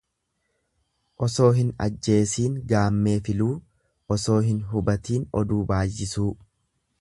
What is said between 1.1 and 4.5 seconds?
Osoo hin ajjeesiin gaammee filuu osoo